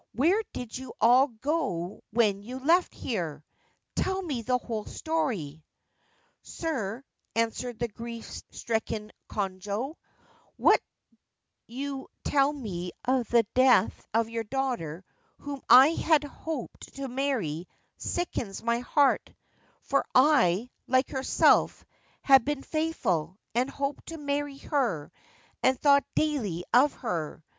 Where 0.13 0.41
did 0.51 0.75
you 0.75 0.93
all 0.99 1.27
go 1.27 2.01
when 2.09 2.41
you 2.41 2.57
left 2.57 2.95
here? 2.95 3.43
Tell 3.95 4.19
me 4.19 4.41
the 4.41 4.57
whole 4.57 4.85
story.'' 4.85 5.63
Sir,' 6.41 7.03
answered 7.35 7.77
the 7.77 7.87
grief 7.87 8.25
stricken 8.49 9.11
Konojo,' 9.29 9.93
what 10.65 10.81
you 11.67 12.07
tell 12.23 12.51
me 12.51 12.93
of 13.05 13.27
the 13.29 13.43
death 13.53 14.03
of 14.11 14.27
your 14.27 14.43
daughter, 14.43 15.05
whom 15.37 15.61
I 15.69 15.89
had 15.89 16.23
hoped 16.23 16.95
to 16.95 17.07
marry, 17.07 17.67
sickens 17.97 18.63
my 18.63 18.79
heart, 18.79 19.31
for 19.83 20.03
I, 20.15 20.71
like 20.87 21.11
herself, 21.11 21.85
had 22.23 22.43
been 22.43 22.63
faithful, 22.63 23.37
and 23.53 23.69
I 23.69 23.73
hoped 23.73 24.07
to 24.07 24.17
marry 24.17 24.57
her, 24.57 25.11
and 25.61 25.79
thought 25.79 26.05
daily 26.15 26.65
of 26.73 26.91
her. 27.05 27.43